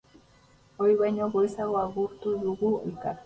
Ohi 0.85 0.95
baino 1.01 1.27
goizago 1.37 1.77
agurtu 1.83 2.35
dugu 2.47 2.73
elkar. 2.87 3.17